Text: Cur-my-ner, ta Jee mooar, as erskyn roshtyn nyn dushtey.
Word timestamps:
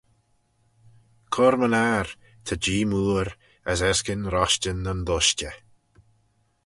Cur-my-ner, 1.33 2.07
ta 2.45 2.53
Jee 2.63 2.87
mooar, 2.91 3.29
as 3.71 3.79
erskyn 3.89 4.23
roshtyn 4.33 4.79
nyn 4.85 5.01
dushtey. 5.07 5.57